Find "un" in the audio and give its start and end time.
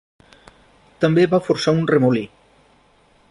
1.81-1.85